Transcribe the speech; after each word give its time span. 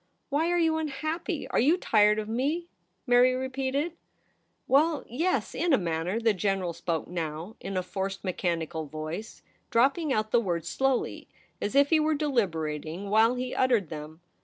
'Why 0.31 0.49
are 0.49 0.57
you 0.57 0.77
unhappy? 0.79 1.47
Are 1.49 1.59
you 1.59 1.77
tired 1.77 2.17
of 2.17 2.27
me?' 2.27 2.65
Mary 3.05 3.35
repeated. 3.35 3.93
* 4.31 4.67
Well— 4.67 5.05
yes— 5.07 5.53
in 5.53 5.73
a 5.73 5.77
manner.' 5.77 6.19
The 6.19 6.33
General 6.33 6.73
spoke 6.73 7.07
now 7.07 7.55
in 7.59 7.77
a 7.77 7.83
forced, 7.83 8.23
mechanical 8.23 8.87
voice, 8.87 9.43
dropping 9.69 10.11
out 10.11 10.31
the 10.31 10.41
words 10.41 10.67
slowly, 10.67 11.27
as 11.61 11.75
if 11.75 11.91
he 11.91 11.99
were 11.99 12.15
deliberating 12.15 13.11
while 13.11 13.35
he 13.35 13.53
uttered 13.53 13.89
them. 13.89 14.21